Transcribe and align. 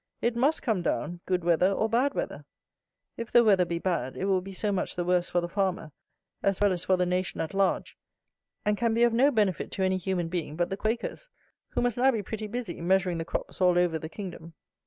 It 0.19 0.35
must 0.35 0.63
come 0.63 0.81
down, 0.81 1.19
good 1.27 1.43
weather 1.43 1.71
or 1.71 1.87
bad 1.87 2.15
weather. 2.15 2.45
If 3.17 3.31
the 3.31 3.43
weather 3.43 3.65
be 3.65 3.77
bad, 3.77 4.17
it 4.17 4.25
will 4.25 4.41
be 4.41 4.51
so 4.51 4.71
much 4.71 4.95
the 4.95 5.05
worse 5.05 5.29
for 5.29 5.41
the 5.41 5.47
farmer, 5.47 5.91
as 6.41 6.59
well 6.59 6.73
as 6.73 6.83
for 6.85 6.97
the 6.97 7.05
nation 7.05 7.39
at 7.39 7.53
large, 7.53 7.99
and 8.65 8.75
can 8.75 8.95
be 8.95 9.03
of 9.03 9.13
no 9.13 9.29
benefit 9.29 9.69
to 9.73 9.83
any 9.83 9.97
human 9.97 10.27
being 10.27 10.55
but 10.55 10.71
the 10.71 10.75
Quakers, 10.75 11.29
who 11.73 11.83
must 11.83 11.97
now 11.99 12.09
be 12.09 12.23
pretty 12.23 12.47
busy, 12.47 12.81
measuring 12.81 13.19
the 13.19 13.25
crops 13.25 13.61
all 13.61 13.77
over 13.77 13.99
the 13.99 14.09
kingdom. 14.09 14.55